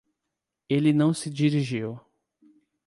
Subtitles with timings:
[0.67, 1.99] Ele não se dirigiu.